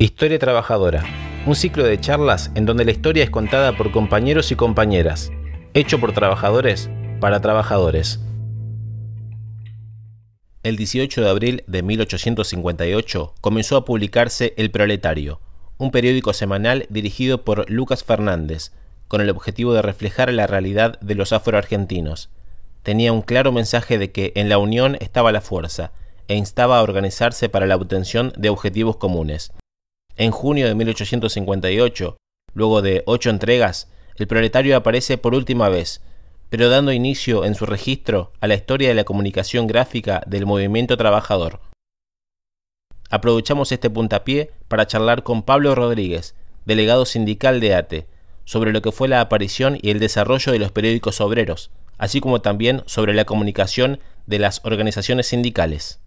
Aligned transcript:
Historia 0.00 0.38
Trabajadora, 0.38 1.02
un 1.44 1.56
ciclo 1.56 1.82
de 1.82 1.98
charlas 1.98 2.52
en 2.54 2.66
donde 2.66 2.84
la 2.84 2.92
historia 2.92 3.24
es 3.24 3.30
contada 3.30 3.76
por 3.76 3.90
compañeros 3.90 4.52
y 4.52 4.54
compañeras, 4.54 5.32
hecho 5.74 5.98
por 5.98 6.12
trabajadores 6.12 6.88
para 7.18 7.40
trabajadores. 7.40 8.20
El 10.62 10.76
18 10.76 11.20
de 11.20 11.28
abril 11.28 11.64
de 11.66 11.82
1858 11.82 13.34
comenzó 13.40 13.76
a 13.76 13.84
publicarse 13.84 14.54
El 14.56 14.70
Proletario, 14.70 15.40
un 15.78 15.90
periódico 15.90 16.32
semanal 16.32 16.86
dirigido 16.90 17.42
por 17.42 17.68
Lucas 17.68 18.04
Fernández, 18.04 18.70
con 19.08 19.20
el 19.20 19.30
objetivo 19.30 19.72
de 19.72 19.82
reflejar 19.82 20.32
la 20.32 20.46
realidad 20.46 21.00
de 21.00 21.16
los 21.16 21.32
afroargentinos. 21.32 22.30
Tenía 22.84 23.12
un 23.12 23.22
claro 23.22 23.50
mensaje 23.50 23.98
de 23.98 24.12
que 24.12 24.30
en 24.36 24.48
la 24.48 24.58
unión 24.58 24.96
estaba 25.00 25.32
la 25.32 25.40
fuerza, 25.40 25.90
e 26.28 26.36
instaba 26.36 26.78
a 26.78 26.82
organizarse 26.82 27.48
para 27.48 27.66
la 27.66 27.74
obtención 27.74 28.32
de 28.36 28.48
objetivos 28.48 28.96
comunes. 28.96 29.50
En 30.18 30.32
junio 30.32 30.66
de 30.66 30.74
1858, 30.74 32.16
luego 32.52 32.82
de 32.82 33.04
ocho 33.06 33.30
entregas, 33.30 33.88
el 34.16 34.26
proletario 34.26 34.76
aparece 34.76 35.16
por 35.16 35.32
última 35.32 35.68
vez, 35.68 36.02
pero 36.48 36.68
dando 36.68 36.90
inicio 36.90 37.44
en 37.44 37.54
su 37.54 37.66
registro 37.66 38.32
a 38.40 38.48
la 38.48 38.56
historia 38.56 38.88
de 38.88 38.96
la 38.96 39.04
comunicación 39.04 39.68
gráfica 39.68 40.24
del 40.26 40.44
movimiento 40.44 40.96
trabajador. 40.96 41.60
Aprovechamos 43.10 43.70
este 43.70 43.90
puntapié 43.90 44.50
para 44.66 44.88
charlar 44.88 45.22
con 45.22 45.44
Pablo 45.44 45.76
Rodríguez, 45.76 46.34
delegado 46.66 47.06
sindical 47.06 47.60
de 47.60 47.76
ATE, 47.76 48.08
sobre 48.44 48.72
lo 48.72 48.82
que 48.82 48.90
fue 48.90 49.06
la 49.06 49.20
aparición 49.20 49.78
y 49.80 49.90
el 49.90 50.00
desarrollo 50.00 50.50
de 50.50 50.58
los 50.58 50.72
periódicos 50.72 51.20
obreros, 51.20 51.70
así 51.96 52.20
como 52.20 52.40
también 52.40 52.82
sobre 52.86 53.14
la 53.14 53.24
comunicación 53.24 54.00
de 54.26 54.40
las 54.40 54.64
organizaciones 54.64 55.28
sindicales. 55.28 56.00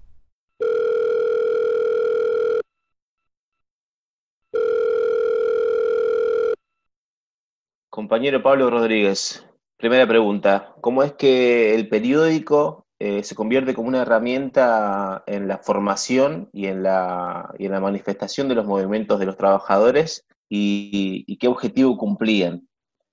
Compañero 7.91 8.41
Pablo 8.41 8.69
Rodríguez, 8.69 9.45
primera 9.75 10.07
pregunta. 10.07 10.73
¿Cómo 10.79 11.03
es 11.03 11.11
que 11.11 11.75
el 11.75 11.89
periódico 11.89 12.85
eh, 12.99 13.21
se 13.21 13.35
convierte 13.35 13.73
como 13.73 13.89
una 13.89 14.03
herramienta 14.03 15.25
en 15.27 15.49
la 15.49 15.57
formación 15.57 16.49
y 16.53 16.67
en 16.67 16.83
la, 16.83 17.53
en 17.59 17.69
la 17.69 17.81
manifestación 17.81 18.47
de 18.47 18.55
los 18.55 18.65
movimientos 18.65 19.19
de 19.19 19.25
los 19.25 19.35
trabajadores 19.35 20.23
y, 20.47 21.35
qué 21.35 21.49
objetivo 21.49 21.97
cumplían? 21.97 22.65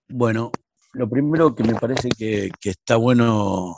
Bueno, 0.08 0.52
lo 0.92 1.10
primero 1.10 1.56
que 1.56 1.64
me 1.64 1.74
parece 1.74 2.10
que, 2.16 2.48
está 2.62 2.94
bueno 2.94 3.74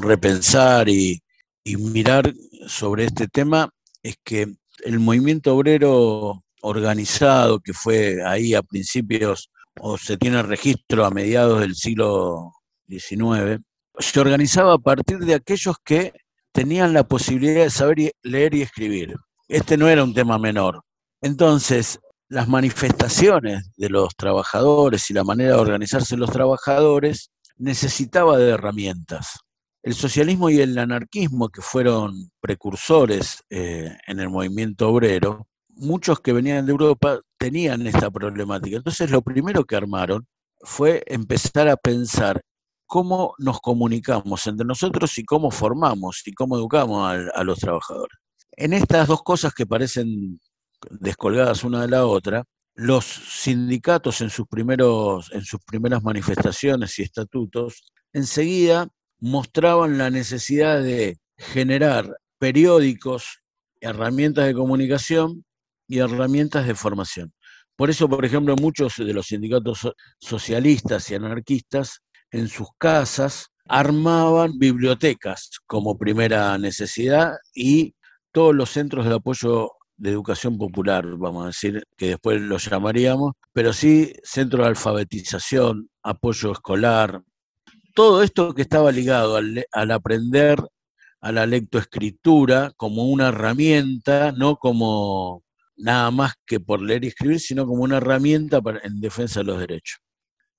repensar 0.00 0.88
y, 0.88 1.20
y 1.64 1.76
mirar 1.76 2.32
sobre 2.66 3.04
este 3.04 3.28
tema 3.28 3.68
es 4.02 4.16
que 4.24 4.54
el 4.86 5.00
movimiento 5.00 5.54
obrero 5.54 6.42
organizado 6.62 7.60
que 7.60 7.74
fue 7.74 8.24
ahí 8.24 8.54
a 8.54 8.62
principios 8.62 9.50
o 9.80 9.96
se 9.98 10.16
tiene 10.16 10.42
registro 10.42 11.04
a 11.04 11.10
mediados 11.10 11.60
del 11.60 11.74
siglo 11.74 12.52
XIX, 12.88 13.60
se 13.98 14.20
organizaba 14.20 14.74
a 14.74 14.78
partir 14.78 15.18
de 15.18 15.34
aquellos 15.34 15.76
que 15.84 16.12
tenían 16.52 16.92
la 16.92 17.04
posibilidad 17.04 17.64
de 17.64 17.70
saber 17.70 18.12
leer 18.22 18.54
y 18.54 18.62
escribir. 18.62 19.14
Este 19.48 19.76
no 19.76 19.88
era 19.88 20.04
un 20.04 20.14
tema 20.14 20.38
menor. 20.38 20.82
Entonces, 21.20 21.98
las 22.28 22.48
manifestaciones 22.48 23.70
de 23.76 23.90
los 23.90 24.14
trabajadores 24.16 25.10
y 25.10 25.14
la 25.14 25.24
manera 25.24 25.54
de 25.54 25.60
organizarse 25.60 26.16
los 26.16 26.30
trabajadores 26.30 27.30
necesitaba 27.58 28.38
de 28.38 28.50
herramientas. 28.50 29.38
El 29.82 29.94
socialismo 29.94 30.48
y 30.48 30.60
el 30.60 30.78
anarquismo, 30.78 31.48
que 31.48 31.60
fueron 31.60 32.30
precursores 32.40 33.42
eh, 33.50 33.96
en 34.06 34.20
el 34.20 34.30
movimiento 34.30 34.88
obrero, 34.88 35.46
muchos 35.74 36.20
que 36.20 36.32
venían 36.32 36.66
de 36.66 36.72
Europa 36.72 37.20
tenían 37.38 37.86
esta 37.86 38.10
problemática. 38.10 38.76
Entonces 38.76 39.10
lo 39.10 39.22
primero 39.22 39.64
que 39.64 39.76
armaron 39.76 40.26
fue 40.60 41.02
empezar 41.06 41.68
a 41.68 41.76
pensar 41.76 42.42
cómo 42.86 43.34
nos 43.38 43.60
comunicamos 43.60 44.46
entre 44.46 44.66
nosotros 44.66 45.16
y 45.18 45.24
cómo 45.24 45.50
formamos 45.50 46.22
y 46.26 46.32
cómo 46.32 46.56
educamos 46.56 47.30
a, 47.34 47.44
los 47.44 47.58
trabajadores. 47.58 48.18
En 48.52 48.74
estas 48.74 49.08
dos 49.08 49.22
cosas 49.22 49.54
que 49.54 49.66
parecen 49.66 50.38
descolgadas 50.90 51.64
una 51.64 51.82
de 51.82 51.88
la 51.88 52.06
otra, 52.06 52.44
los 52.74 53.04
sindicatos 53.04 54.20
en 54.20 54.30
sus, 54.30 54.46
primeros, 54.46 55.32
en 55.32 55.42
sus 55.42 55.60
primeras 55.64 56.02
manifestaciones 56.02 56.98
y 56.98 57.02
estatutos 57.02 57.82
enseguida 58.12 58.88
mostraban 59.20 59.98
la 59.98 60.10
necesidad 60.10 60.82
de 60.82 61.18
generar 61.38 62.18
periódicos, 62.38 63.40
herramientas 63.80 64.46
de 64.46 64.54
comunicación 64.54 65.44
y 65.86 65.98
herramientas 65.98 66.66
de 66.66 66.74
formación. 66.74 67.32
Por 67.76 67.90
eso, 67.90 68.08
por 68.08 68.24
ejemplo, 68.24 68.54
muchos 68.56 68.96
de 68.96 69.12
los 69.12 69.26
sindicatos 69.26 69.88
socialistas 70.20 71.10
y 71.10 71.14
anarquistas 71.14 72.00
en 72.30 72.48
sus 72.48 72.68
casas 72.78 73.48
armaban 73.66 74.58
bibliotecas 74.58 75.50
como 75.66 75.96
primera 75.96 76.56
necesidad 76.58 77.34
y 77.54 77.94
todos 78.32 78.54
los 78.54 78.70
centros 78.70 79.06
de 79.06 79.14
apoyo 79.14 79.70
de 79.96 80.10
educación 80.10 80.58
popular, 80.58 81.06
vamos 81.16 81.44
a 81.44 81.46
decir, 81.48 81.84
que 81.96 82.08
después 82.08 82.40
los 82.40 82.68
llamaríamos, 82.68 83.32
pero 83.52 83.72
sí 83.72 84.12
centro 84.24 84.62
de 84.62 84.70
alfabetización, 84.70 85.88
apoyo 86.02 86.52
escolar, 86.52 87.22
todo 87.94 88.22
esto 88.22 88.54
que 88.54 88.62
estaba 88.62 88.90
ligado 88.90 89.36
al, 89.36 89.64
al 89.70 89.90
aprender 89.90 90.58
a 91.20 91.30
la 91.30 91.46
lectoescritura 91.46 92.72
como 92.76 93.04
una 93.04 93.28
herramienta, 93.28 94.32
no 94.32 94.56
como 94.56 95.44
nada 95.76 96.10
más 96.10 96.34
que 96.46 96.60
por 96.60 96.80
leer 96.80 97.04
y 97.04 97.08
escribir, 97.08 97.40
sino 97.40 97.66
como 97.66 97.82
una 97.82 97.98
herramienta 97.98 98.60
en 98.82 99.00
defensa 99.00 99.40
de 99.40 99.44
los 99.44 99.58
derechos. 99.58 100.00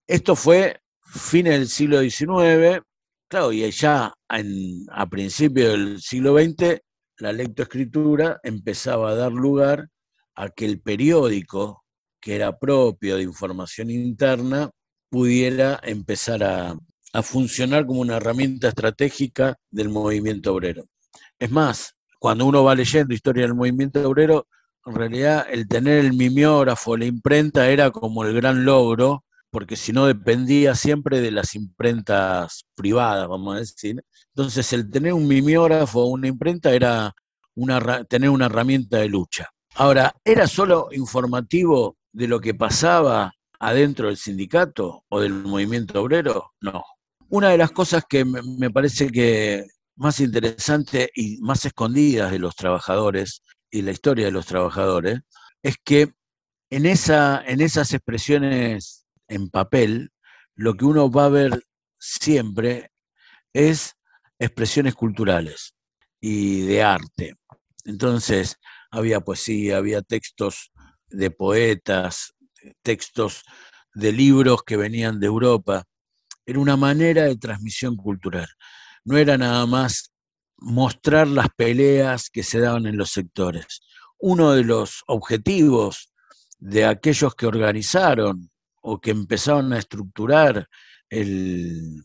Esto 0.08 0.36
fue 0.36 0.80
fines 1.06 1.54
del 1.54 1.68
siglo 1.68 2.02
XIX, 2.02 2.82
claro, 3.28 3.52
y 3.52 3.70
ya 3.72 4.14
a 4.28 5.06
principios 5.08 5.72
del 5.72 6.02
siglo 6.02 6.38
XX 6.38 6.82
la 7.18 7.32
lectoescritura 7.32 8.40
empezaba 8.44 9.12
a 9.12 9.16
dar 9.16 9.32
lugar 9.32 9.90
a 10.36 10.50
que 10.50 10.66
el 10.66 10.82
periódico, 10.82 11.84
que 12.20 12.36
era 12.36 12.58
propio 12.58 13.18
de 13.18 13.24
información 13.24 13.92
interna, 13.92 14.72
pudiera 15.10 15.80
empezar 15.84 16.44
a, 16.44 16.76
a 17.14 17.22
funcionar 17.22 17.86
como 17.86 18.02
una 18.02 18.18
herramienta 18.18 18.70
estratégica 18.70 19.56
del 19.70 19.90
movimiento 19.90 20.54
obrero. 20.54 20.86
Es 21.38 21.52
más, 21.52 21.96
cuando 22.20 22.46
uno 22.46 22.64
va 22.64 22.74
leyendo 22.74 23.14
historia 23.14 23.44
del 23.44 23.54
movimiento 23.54 24.08
obrero, 24.08 24.48
en 24.86 24.96
realidad 24.96 25.46
el 25.50 25.68
tener 25.68 26.00
el 26.00 26.14
mimeógrafo, 26.14 26.98
la 26.98 27.06
imprenta, 27.06 27.70
era 27.70 27.92
como 27.92 28.24
el 28.24 28.34
gran 28.34 28.66
logro, 28.66 29.24
porque 29.50 29.76
si 29.76 29.94
no 29.94 30.06
dependía 30.08 30.76
siempre 30.76 31.22
de 31.22 31.32
las 31.32 31.56
imprentas 31.56 32.66
privadas, 32.76 33.28
vamos 33.28 33.56
a 33.56 33.60
decir. 33.60 34.04
Entonces 34.36 34.74
el 34.74 34.90
tener 34.90 35.14
un 35.14 35.28
mimeógrafo 35.28 36.02
o 36.02 36.08
una 36.08 36.28
imprenta 36.28 36.74
era 36.74 37.14
una, 37.56 38.04
tener 38.06 38.30
una 38.30 38.48
herramienta 38.48 38.98
de 38.98 39.10
lucha. 39.10 39.50
Ahora, 39.76 40.14
¿era 40.24 40.48
solo 40.48 40.90
informativo 40.92 41.98
de 42.12 42.28
lo 42.28 42.40
que 42.40 42.54
pasaba 42.54 43.34
adentro 43.60 44.08
del 44.08 44.18
sindicato 44.18 45.04
o 45.08 45.20
del 45.20 45.34
movimiento 45.34 46.02
obrero? 46.02 46.52
No. 46.62 46.84
Una 47.30 47.50
de 47.50 47.58
las 47.58 47.72
cosas 47.72 48.04
que 48.08 48.26
me 48.26 48.70
parece 48.70 49.10
que 49.10 49.66
más 49.96 50.20
interesante 50.20 51.10
y 51.16 51.38
más 51.42 51.66
escondidas 51.66 52.32
de 52.32 52.40
los 52.40 52.56
trabajadores 52.56 53.42
y 53.74 53.82
la 53.82 53.92
historia 53.92 54.26
de 54.26 54.32
los 54.32 54.46
trabajadores, 54.46 55.22
es 55.64 55.78
que 55.84 56.14
en, 56.70 56.86
esa, 56.86 57.44
en 57.44 57.60
esas 57.60 57.92
expresiones 57.92 59.08
en 59.28 59.50
papel, 59.50 60.12
lo 60.54 60.76
que 60.76 60.86
uno 60.86 61.10
va 61.10 61.26
a 61.26 61.30
ver 61.30 61.64
siempre 61.98 62.92
es 63.52 63.96
expresiones 64.38 64.94
culturales 64.94 65.74
y 66.22 66.62
de 66.62 66.84
arte. 66.84 67.34
Entonces, 67.84 68.58
había 68.92 69.22
poesía, 69.22 69.78
había 69.78 70.04
textos 70.04 70.72
de 71.08 71.32
poetas, 71.32 72.36
textos 72.84 73.44
de 73.96 74.12
libros 74.12 74.62
que 74.62 74.78
venían 74.78 75.20
de 75.20 75.26
Europa. 75.26 75.84
Era 76.46 76.60
una 76.60 76.78
manera 76.78 77.24
de 77.24 77.38
transmisión 77.38 77.96
cultural. 77.96 78.48
No 79.04 79.18
era 79.18 79.36
nada 79.36 79.66
más 79.66 80.13
mostrar 80.64 81.28
las 81.28 81.50
peleas 81.56 82.30
que 82.30 82.42
se 82.42 82.60
daban 82.60 82.86
en 82.88 82.98
los 82.98 83.12
sectores. 83.12 83.82
Uno 84.18 84.54
de 84.54 84.64
los 84.64 85.04
objetivos 85.08 86.14
de 86.58 86.86
aquellos 86.86 87.36
que 87.36 87.46
organizaron 87.46 88.50
o 88.82 89.00
que 89.00 89.12
empezaron 89.12 89.74
a 89.74 89.80
estructurar 89.80 90.68
el 91.10 92.02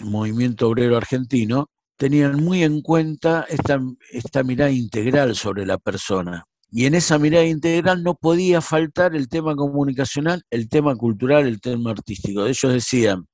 movimiento 0.00 0.68
obrero 0.68 0.96
argentino 0.96 1.68
tenían 1.96 2.42
muy 2.42 2.62
en 2.64 2.80
cuenta 2.80 3.44
esta, 3.50 3.78
esta 4.10 4.42
mirada 4.42 4.70
integral 4.70 5.36
sobre 5.36 5.66
la 5.66 5.76
persona. 5.76 6.44
Y 6.70 6.86
en 6.86 6.94
esa 6.94 7.18
mirada 7.18 7.44
integral 7.44 8.02
no 8.02 8.14
podía 8.14 8.62
faltar 8.62 9.14
el 9.14 9.28
tema 9.28 9.54
comunicacional, 9.54 10.42
el 10.48 10.70
tema 10.70 10.96
cultural, 10.96 11.46
el 11.46 11.60
tema 11.60 11.90
artístico. 11.90 12.46
Ellos 12.46 12.72
decían, 12.72 13.26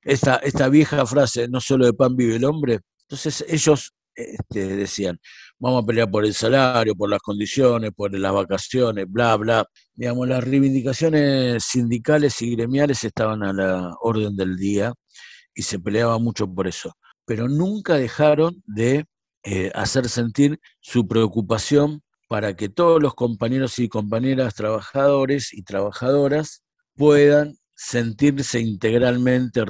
esta, 0.00 0.36
esta 0.36 0.70
vieja 0.70 1.04
frase, 1.04 1.46
no 1.48 1.60
solo 1.60 1.84
de 1.84 1.92
pan 1.92 2.16
vive 2.16 2.36
el 2.36 2.44
hombre, 2.44 2.80
entonces 3.02 3.44
ellos 3.48 3.92
este, 4.14 4.76
decían, 4.76 5.18
vamos 5.58 5.82
a 5.82 5.86
pelear 5.86 6.10
por 6.10 6.24
el 6.24 6.34
salario, 6.34 6.94
por 6.94 7.10
las 7.10 7.20
condiciones, 7.20 7.90
por 7.96 8.16
las 8.16 8.32
vacaciones, 8.32 9.06
bla, 9.08 9.36
bla. 9.36 9.66
Digamos, 9.94 10.28
las 10.28 10.44
reivindicaciones 10.44 11.64
sindicales 11.64 12.40
y 12.42 12.54
gremiales 12.56 13.04
estaban 13.04 13.42
a 13.42 13.52
la 13.52 13.94
orden 14.00 14.36
del 14.36 14.56
día 14.56 14.92
y 15.54 15.62
se 15.62 15.78
peleaba 15.78 16.18
mucho 16.18 16.46
por 16.52 16.66
eso, 16.66 16.92
pero 17.26 17.48
nunca 17.48 17.94
dejaron 17.96 18.62
de 18.66 19.06
eh, 19.44 19.70
hacer 19.74 20.08
sentir 20.08 20.58
su 20.80 21.06
preocupación 21.06 22.02
para 22.28 22.56
que 22.56 22.68
todos 22.68 23.00
los 23.02 23.14
compañeros 23.14 23.78
y 23.78 23.88
compañeras 23.88 24.54
trabajadores 24.54 25.52
y 25.52 25.62
trabajadoras 25.62 26.64
puedan 26.96 27.54
sentirse 27.74 28.60
integralmente 28.60 29.64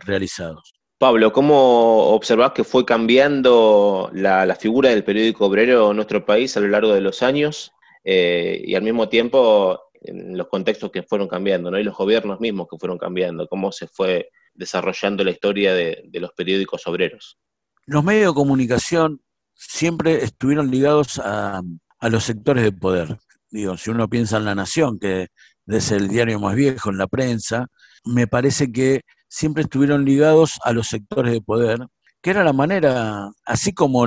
realizados. 0.00 0.81
Pablo, 1.02 1.32
¿cómo 1.32 2.10
observás 2.14 2.52
que 2.52 2.62
fue 2.62 2.84
cambiando 2.84 4.08
la, 4.12 4.54
figura 4.54 4.90
del 4.90 5.02
periódico 5.02 5.46
obrero 5.46 5.90
en 5.90 5.96
nuestro 5.96 6.24
país 6.24 6.56
a 6.56 6.60
lo 6.60 6.68
largo 6.68 6.94
de 6.94 7.00
los 7.00 7.24
años 7.24 7.72
eh, 8.04 8.62
y 8.64 8.76
al 8.76 8.84
mismo 8.84 9.08
tiempo 9.08 9.80
en 9.94 10.38
los 10.38 10.46
contextos 10.46 10.92
que 10.92 11.02
fueron 11.02 11.26
cambiando, 11.26 11.72
¿no? 11.72 11.78
y 11.80 11.82
los 11.82 11.96
gobiernos 11.96 12.38
mismos 12.38 12.68
que 12.70 12.78
fueron 12.78 12.98
cambiando? 12.98 13.48
¿Cómo 13.48 13.72
se 13.72 13.88
fue 13.88 14.28
desarrollando 14.54 15.24
la 15.24 15.32
historia 15.32 15.74
de, 15.74 16.08
los 16.12 16.30
periódicos 16.34 16.86
obreros? 16.86 17.36
Los 17.84 18.04
medios 18.04 18.32
de 18.32 18.34
comunicación 18.36 19.20
siempre 19.54 20.22
estuvieron 20.22 20.70
ligados 20.70 21.18
a, 21.18 21.62
a 21.98 22.08
los 22.10 22.22
sectores 22.22 22.62
de 22.62 22.70
poder. 22.70 23.18
Digo, 23.50 23.76
si 23.76 23.90
uno 23.90 24.08
piensa 24.08 24.36
en 24.36 24.44
La 24.44 24.54
Nación, 24.54 25.00
que 25.00 25.30
es 25.66 25.90
el 25.90 26.06
diario 26.06 26.38
más 26.38 26.54
viejo 26.54 26.90
en 26.90 26.98
la 26.98 27.08
prensa, 27.08 27.66
me 28.04 28.28
parece 28.28 28.70
que 28.70 29.00
siempre 29.32 29.62
estuvieron 29.62 30.04
ligados 30.04 30.60
a 30.62 30.74
los 30.74 30.88
sectores 30.88 31.32
de 31.32 31.40
poder, 31.40 31.86
que 32.20 32.30
era 32.30 32.44
la 32.44 32.52
manera, 32.52 33.30
así 33.46 33.72
como 33.72 34.06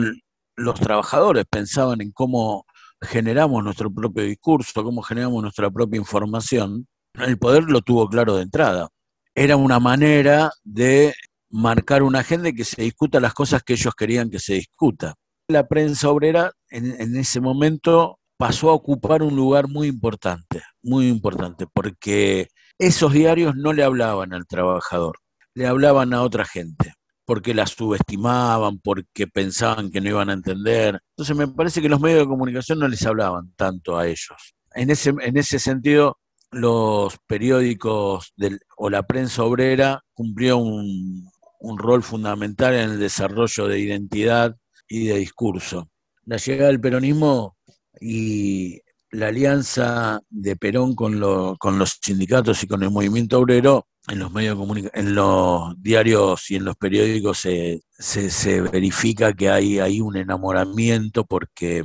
los 0.56 0.80
trabajadores 0.80 1.46
pensaban 1.50 2.00
en 2.02 2.12
cómo 2.12 2.66
generamos 3.02 3.64
nuestro 3.64 3.92
propio 3.92 4.24
discurso, 4.24 4.84
cómo 4.84 5.02
generamos 5.02 5.42
nuestra 5.42 5.72
propia 5.72 5.98
información, 5.98 6.88
el 7.16 7.40
poder 7.40 7.64
lo 7.64 7.82
tuvo 7.82 8.08
claro 8.08 8.36
de 8.36 8.44
entrada. 8.44 8.90
Era 9.34 9.58
una 9.58 9.80
manera 9.80 10.52
de 10.64 11.16
marcar 11.50 12.04
una 12.04 12.20
agenda 12.20 12.50
y 12.50 12.54
que 12.54 12.64
se 12.64 12.84
discuta 12.84 13.20
las 13.20 13.34
cosas 13.34 13.64
que 13.64 13.74
ellos 13.74 13.96
querían 13.96 14.30
que 14.30 14.40
se 14.40 14.54
discuta. 14.54 15.16
La 15.48 15.68
prensa 15.68 16.10
obrera 16.10 16.52
en, 16.70 17.02
en 17.02 17.18
ese 17.18 17.42
momento 17.42 18.20
pasó 18.38 18.70
a 18.70 18.74
ocupar 18.74 19.24
un 19.24 19.36
lugar 19.36 19.68
muy 19.70 19.88
importante, 19.88 20.62
muy 20.84 21.08
importante, 21.08 21.66
porque 21.74 22.48
esos 22.80 23.14
diarios 23.14 23.56
no 23.56 23.74
le 23.74 23.84
hablaban 23.84 24.34
al 24.34 24.46
trabajador, 24.48 25.20
le 25.54 25.68
hablaban 25.68 26.14
a 26.14 26.22
otra 26.22 26.46
gente, 26.46 26.94
porque 27.26 27.54
la 27.54 27.68
subestimaban, 27.68 28.80
porque 28.80 29.28
pensaban 29.28 29.92
que 29.92 30.02
no 30.02 30.10
iban 30.10 30.30
a 30.30 30.34
entender. 30.34 31.00
Entonces 31.12 31.36
me 31.36 31.48
parece 31.48 31.82
que 31.82 31.90
los 31.90 32.02
medios 32.02 32.20
de 32.20 32.28
comunicación 32.28 32.80
no 32.80 32.88
les 32.88 33.06
hablaban 33.06 33.54
tanto 33.56 33.98
a 33.98 34.08
ellos. 34.08 34.56
En 34.74 34.90
ese, 34.90 35.14
en 35.22 35.38
ese 35.38 35.60
sentido, 35.60 36.18
los 36.52 37.18
periódicos 37.28 38.34
o 38.78 38.90
la 38.90 39.04
prensa 39.04 39.44
obrera 39.44 40.04
cumplió 40.14 40.58
un, 40.58 41.30
un 41.60 41.78
rol 41.78 42.04
fundamental 42.04 42.74
en 42.74 42.92
el 42.92 43.00
desarrollo 43.00 43.68
de 43.68 43.80
identidad 43.80 44.56
y 44.88 45.08
de 45.08 45.18
discurso. 45.18 45.90
La 46.26 46.38
llegada 46.38 46.68
del 46.68 46.82
peronismo 46.82 47.58
y 48.00 48.82
la 49.16 49.28
alianza 49.28 50.20
de 50.30 50.56
Perón 50.56 50.94
con, 50.96 51.20
con 51.58 51.80
los 51.80 52.00
sindicatos 52.02 52.64
y 52.64 52.68
con 52.68 52.84
el 52.84 52.92
movimiento 52.92 53.40
obrero, 53.40 53.88
en 54.08 54.20
los 54.20 54.32
medios 54.32 54.58
en 54.94 55.16
los 55.16 55.82
diarios 55.82 56.52
y 56.52 56.56
en 56.56 56.66
los 56.66 56.76
periódicos 56.76 57.40
se, 57.40 57.82
se, 57.98 58.62
verifica 58.62 59.34
que 59.34 59.50
hay, 59.50 59.80
hay, 59.80 60.00
un 60.00 60.16
enamoramiento 60.18 61.26
porque 61.26 61.84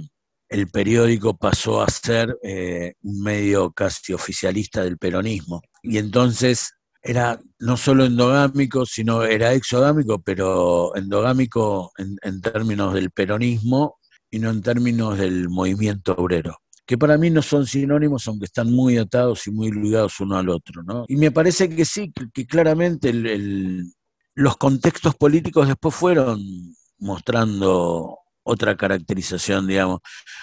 el 0.49 0.69
periódico 0.69 1.37
pasó 1.37 1.81
a 1.81 1.89
ser 1.89 2.37
eh, 2.43 2.95
un 3.03 3.23
medio 3.23 3.71
casi 3.73 4.13
oficialista 4.13 4.83
del 4.83 4.99
peronismo. 4.99 5.63
Y 5.83 5.99
entonces 5.99 6.73
era 7.03 7.41
no 7.59 7.77
solo 7.77 8.05
endogámico, 8.05 8.85
sino 8.85 9.23
era 9.23 9.55
exogámico, 9.55 10.21
pero 10.21 10.95
endogámico 10.97 11.93
en, 11.97 12.17
en 12.23 12.41
términos 12.43 12.93
del 12.93 13.11
peronismo 13.13 13.99
y 14.31 14.41
no 14.41 14.51
en 14.51 14.61
términos 14.61 15.17
del 15.17 15.49
movimiento 15.49 16.15
obrero 16.19 16.59
que 16.91 16.99
para 16.99 17.17
mí 17.17 17.31
no 17.31 17.41
son 17.41 17.69
sinónimos, 17.69 18.27
aunque 18.27 18.47
están 18.47 18.73
muy 18.73 18.99
atados 18.99 19.47
y 19.47 19.53
muy 19.53 19.71
ligados 19.71 20.19
uno 20.19 20.37
al 20.37 20.49
otro. 20.49 20.83
¿no? 20.83 21.05
Y 21.07 21.15
me 21.15 21.31
parece 21.31 21.69
que 21.69 21.85
sí, 21.85 22.13
que, 22.35 22.49
claramente 22.49 23.13
los 24.35 24.57
contextos 24.57 25.15
políticos 25.15 25.69
después 25.69 25.95
fueron 25.95 26.43
mostrando 26.99 28.19
otra 28.43 28.77
caracterización, 28.77 29.69
digamos. 29.69 30.01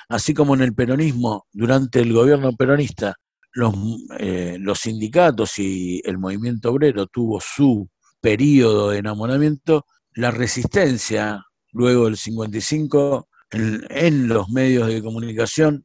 Así 0.07 0.33
como 0.33 0.55
en 0.55 0.61
el 0.61 0.73
peronismo, 0.73 1.47
durante 1.51 1.99
el 1.99 2.13
gobierno 2.13 2.53
peronista, 2.53 3.15
los, 3.51 3.75
eh, 4.17 4.55
los 4.57 4.79
sindicatos 4.79 5.59
y 5.59 6.01
el 6.05 6.17
movimiento 6.17 6.71
obrero 6.71 7.07
tuvo 7.07 7.41
su 7.41 7.89
periodo 8.21 8.91
de 8.91 8.99
enamoramiento, 8.99 9.85
la 10.13 10.31
resistencia 10.31 11.43
luego 11.73 12.05
del 12.05 12.15
55 12.15 13.27
en 13.51 14.29
los 14.29 14.47
medios 14.47 14.87
de 14.87 15.03
comunicación 15.03 15.83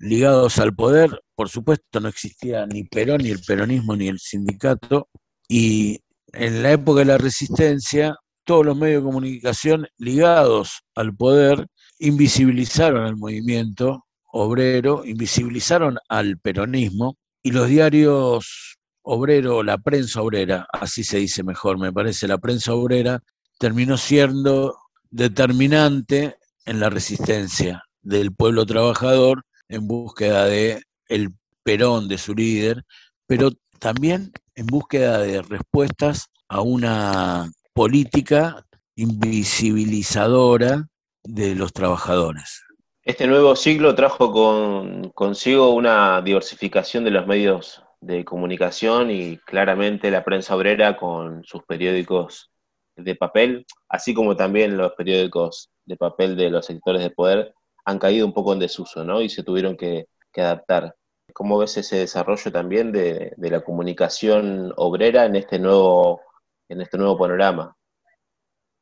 ligados 0.00 0.58
al 0.58 0.74
poder. 0.74 1.22
Por 1.36 1.48
supuesto, 1.48 2.00
no 2.00 2.08
existía 2.08 2.66
ni 2.66 2.84
Perón, 2.84 3.22
ni 3.22 3.30
el 3.30 3.40
peronismo, 3.40 3.94
ni 3.94 4.08
el 4.08 4.18
sindicato. 4.18 5.08
Y 5.48 6.00
en 6.32 6.62
la 6.62 6.72
época 6.72 7.00
de 7.00 7.06
la 7.06 7.18
resistencia, 7.18 8.16
todos 8.44 8.66
los 8.66 8.76
medios 8.76 9.02
de 9.02 9.08
comunicación 9.08 9.86
ligados 9.98 10.80
al 10.94 11.14
poder 11.14 11.66
invisibilizaron 11.98 13.06
al 13.06 13.16
movimiento 13.16 14.06
obrero, 14.32 15.04
invisibilizaron 15.04 15.98
al 16.08 16.38
peronismo 16.38 17.16
y 17.42 17.52
los 17.52 17.68
diarios 17.68 18.78
obrero, 19.02 19.62
la 19.62 19.78
prensa 19.78 20.22
obrera, 20.22 20.66
así 20.72 21.04
se 21.04 21.18
dice 21.18 21.42
mejor, 21.42 21.78
me 21.78 21.92
parece, 21.92 22.28
la 22.28 22.38
prensa 22.38 22.74
obrera 22.74 23.22
terminó 23.58 23.96
siendo 23.96 24.76
determinante 25.10 26.36
en 26.64 26.80
la 26.80 26.90
resistencia 26.90 27.82
del 28.02 28.32
pueblo 28.32 28.64
trabajador 28.66 29.44
en 29.70 29.86
búsqueda 29.86 30.44
de 30.46 30.82
el 31.08 31.30
Perón, 31.62 32.08
de 32.08 32.18
su 32.18 32.34
líder, 32.34 32.84
pero 33.26 33.50
también 33.78 34.32
en 34.54 34.66
búsqueda 34.66 35.18
de 35.18 35.40
respuestas 35.42 36.26
a 36.48 36.60
una 36.60 37.50
política 37.72 38.66
invisibilizadora 38.96 40.88
de 41.22 41.54
los 41.54 41.72
trabajadores. 41.72 42.62
Este 43.02 43.26
nuevo 43.26 43.56
siglo 43.56 43.94
trajo 43.94 44.32
con, 44.32 45.10
consigo 45.10 45.70
una 45.70 46.20
diversificación 46.20 47.04
de 47.04 47.10
los 47.10 47.26
medios 47.26 47.82
de 48.00 48.24
comunicación 48.24 49.10
y 49.10 49.36
claramente 49.38 50.10
la 50.10 50.24
prensa 50.24 50.56
obrera 50.56 50.96
con 50.96 51.44
sus 51.44 51.62
periódicos 51.64 52.50
de 52.96 53.14
papel, 53.14 53.66
así 53.88 54.12
como 54.12 54.36
también 54.36 54.76
los 54.76 54.92
periódicos 54.92 55.70
de 55.84 55.96
papel 55.96 56.36
de 56.36 56.50
los 56.50 56.66
sectores 56.66 57.02
de 57.02 57.10
poder, 57.10 57.54
han 57.84 57.98
caído 57.98 58.26
un 58.26 58.32
poco 58.32 58.52
en 58.52 58.58
desuso, 58.58 59.04
¿no? 59.04 59.20
Y 59.20 59.28
se 59.28 59.42
tuvieron 59.42 59.76
que, 59.76 60.06
adaptar. 60.36 60.94
¿Cómo 61.34 61.58
ves 61.58 61.76
ese 61.76 61.96
desarrollo 61.96 62.50
también 62.50 62.92
de, 62.92 63.34
la 63.36 63.60
comunicación 63.62 64.72
obrera 64.76 65.26
en 65.26 65.36
este 65.36 65.58
nuevo, 65.58 66.20
en 66.68 66.80
este 66.80 66.96
nuevo 66.98 67.18
panorama? 67.18 67.76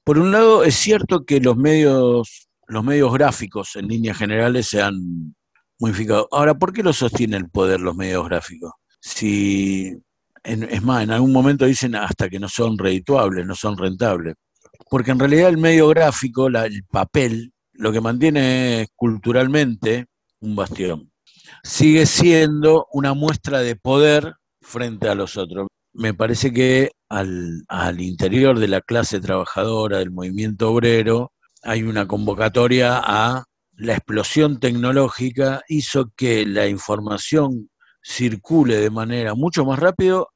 Por 0.04 0.18
un 0.18 0.30
lado, 0.30 0.64
es 0.64 0.76
cierto 0.76 1.24
que 1.24 1.40
los 1.40 1.56
medios, 1.56 2.48
los 2.66 2.84
medios 2.84 3.12
gráficos 3.12 3.76
en 3.76 3.88
líneas 3.88 4.16
generales 4.16 4.68
se 4.68 4.80
han 4.80 5.34
modificado. 5.78 6.28
Ahora, 6.30 6.54
¿por 6.54 6.72
qué 6.72 6.82
lo 6.82 6.92
sostiene 6.92 7.36
el 7.36 7.50
poder 7.50 7.80
los 7.80 7.96
medios 7.96 8.24
gráficos? 8.26 8.72
Si, 9.00 9.96
es 10.42 10.82
más, 10.82 11.02
en 11.02 11.10
algún 11.10 11.32
momento 11.32 11.66
dicen 11.66 11.94
hasta 11.94 12.28
que 12.28 12.38
no 12.38 12.48
son 12.48 12.78
redituables, 12.78 13.46
no 13.46 13.54
son 13.54 13.76
rentables. 13.76 14.34
Porque 14.90 15.10
en 15.10 15.18
realidad 15.18 15.48
el 15.48 15.58
medio 15.58 15.88
gráfico, 15.88 16.46
el 16.46 16.84
papel, 16.84 17.52
lo 17.78 17.92
que 17.92 18.00
mantiene 18.00 18.88
culturalmente 18.96 20.06
un 20.40 20.56
bastión. 20.56 21.12
Sigue 21.62 22.06
siendo 22.06 22.86
una 22.92 23.14
muestra 23.14 23.60
de 23.60 23.76
poder 23.76 24.34
frente 24.60 25.08
a 25.08 25.14
los 25.14 25.36
otros. 25.36 25.68
Me 25.92 26.12
parece 26.12 26.52
que 26.52 26.90
al, 27.08 27.64
interior 28.00 28.58
de 28.58 28.68
la 28.68 28.80
clase 28.80 29.20
trabajadora, 29.20 29.98
del 29.98 30.10
movimiento 30.10 30.70
obrero, 30.70 31.32
hay 31.62 31.84
una 31.84 32.06
convocatoria 32.06 33.00
a 33.02 33.44
la 33.72 33.92
explosión 33.92 34.58
tecnológica 34.58 35.62
hizo 35.68 36.10
que 36.16 36.44
la 36.44 36.66
información 36.66 37.70
circule 38.02 38.76
de 38.76 38.90
manera 38.90 39.34
mucho 39.34 39.64
más 39.64 39.78
rápido 39.78 40.30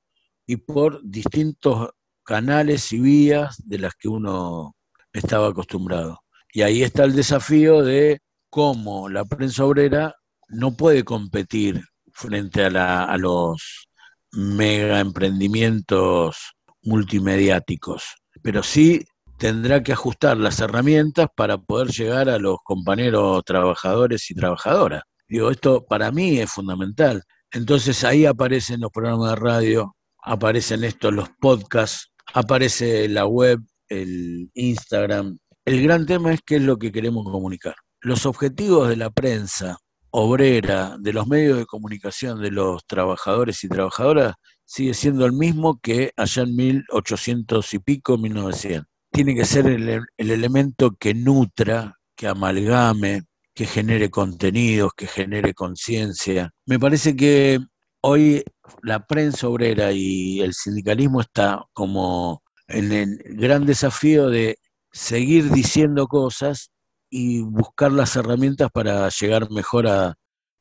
y 0.47 0.59
por 0.59 1.01
distintos 1.03 1.91
canales 2.25 2.93
y 2.93 3.01
vías 3.01 3.57
de 3.65 3.79
las 3.79 3.95
que 3.95 4.09
uno 4.09 4.77
estaba 5.13 5.49
acostumbrado. 5.49 6.22
Y 6.53 6.63
ahí 6.63 6.83
está 6.83 7.05
el 7.05 7.15
desafío 7.15 7.83
de 7.83 8.21
cómo 8.51 9.09
la 9.09 9.25
prensa 9.25 9.65
obrera 9.65 10.15
no 10.49 10.77
puede 10.77 11.03
competir 11.05 11.83
frente 12.13 12.65
a, 12.65 13.17
los 13.17 13.89
mega 14.33 15.01
emprendimientos 15.01 16.37
multimediáticos, 16.83 18.05
pero 18.43 18.63
sí 18.63 19.05
tendrá 19.39 19.83
que 19.83 19.93
ajustar 19.93 20.37
las 20.37 20.61
herramientas 20.61 21.29
para 21.35 21.59
poder 21.59 21.89
llegar 21.89 22.29
a 22.29 22.39
los 22.39 22.59
compañeros 22.63 23.43
trabajadores 23.45 24.31
y 24.31 24.35
trabajadoras. 24.35 25.03
Digo, 25.27 25.51
esto 25.51 25.85
para 25.87 26.13
mí 26.13 26.39
es 26.39 26.53
fundamental. 26.53 27.23
Entonces 27.51 28.05
ahí 28.05 28.27
aparecen 28.27 28.81
los 28.81 28.91
programas 28.91 29.31
de 29.31 29.37
radio, 29.37 29.97
aparecen 30.23 30.85
estos 30.85 31.13
los 31.13 31.29
podcasts, 31.41 32.13
aparece 32.35 33.09
la 33.09 33.27
web, 33.27 33.61
el 33.89 34.51
Instagram. 34.55 35.39
El 35.65 35.81
gran 35.83 36.07
tema 36.07 36.33
es 36.33 36.41
qué 36.45 36.57
es 36.57 36.63
lo 36.63 36.77
que 36.77 36.91
queremos 36.91 37.25
comunicar. 37.25 37.77
Los 38.01 38.27
objetivos 38.27 38.89
de 38.89 38.97
la 38.97 39.11
prensa 39.11 39.79
obrera, 40.11 40.97
de 40.99 41.13
los 41.13 41.29
medios 41.29 41.59
de 41.59 41.67
comunicación, 41.67 42.43
de 42.43 42.51
los 42.51 42.85
trabajadores 42.85 43.63
y 43.63 43.69
trabajadoras, 43.69 44.35
sigue 44.65 44.93
siendo 44.93 45.25
el 45.25 45.33
mismo 45.33 45.79
que 45.81 46.13
allá 46.17 46.43
en 46.43 46.57
1800 46.57 47.75
y 47.75 47.79
pico, 47.79 48.19
1900. 48.19 48.89
Tiene 49.13 49.37
que 49.37 49.45
ser 49.45 49.67
el, 49.69 50.01
el 50.17 50.31
elemento 50.31 50.97
que 50.99 51.15
nutra, 51.15 51.95
que 52.17 52.27
amalgame, 52.27 53.23
que 53.55 53.67
genere 53.67 54.11
contenidos, 54.11 54.93
que 54.97 55.07
genere 55.07 55.55
conciencia. 55.55 56.51
Me 56.67 56.81
parece 56.81 57.15
que 57.15 57.61
hoy 58.01 58.43
la 58.83 59.07
prensa 59.07 59.47
obrera 59.47 59.93
y 59.93 60.41
el 60.41 60.55
sindicalismo 60.55 61.21
está 61.21 61.65
como 61.73 62.43
en 62.67 62.93
el 62.93 63.19
gran 63.37 63.65
desafío 63.65 64.29
de 64.29 64.57
seguir 64.93 65.51
diciendo 65.51 66.07
cosas 66.07 66.71
y 67.11 67.43
buscar 67.43 67.93
las 67.93 68.17
herramientas 68.17 68.71
para 68.71 69.09
llegar 69.09 69.51
mejor 69.51 69.87
a 69.87 70.15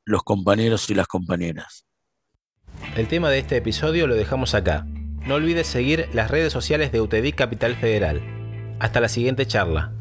los 0.06 0.24
compañeros 0.24 0.90
y 0.90 0.96
las 0.96 1.08
compañeras. 1.08 1.86
El 2.96 3.08
tema 3.08 3.30
de 3.30 3.40
este 3.40 3.58
episodio 3.58 4.08
lo 4.08 4.16
dejamos 4.16 4.56
acá. 4.56 4.86
No 5.26 5.36
olvides 5.36 5.68
seguir 5.68 6.10
las 6.14 6.32
redes 6.32 6.52
sociales 6.52 6.92
de 6.92 7.02
UTEDIC 7.02 7.36
Capital 7.36 7.76
Federal. 7.76 8.22
Hasta 8.80 9.00
la 9.00 9.08
siguiente 9.08 9.46
charla. 9.46 9.94